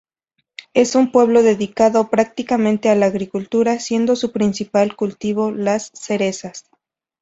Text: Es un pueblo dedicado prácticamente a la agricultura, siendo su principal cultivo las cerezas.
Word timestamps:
Es 0.73 0.95
un 0.95 1.11
pueblo 1.11 1.43
dedicado 1.43 2.09
prácticamente 2.09 2.89
a 2.89 2.95
la 2.95 3.05
agricultura, 3.05 3.77
siendo 3.79 4.15
su 4.15 4.31
principal 4.31 4.95
cultivo 4.95 5.51
las 5.51 5.91
cerezas. 5.93 6.65